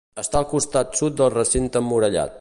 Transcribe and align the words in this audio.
Està 0.21 0.39
al 0.39 0.47
costat 0.53 0.97
sud 1.01 1.19
del 1.21 1.31
recinte 1.37 1.85
emmurallat. 1.87 2.29